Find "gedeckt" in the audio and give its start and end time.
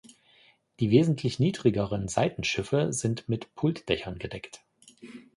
4.17-4.63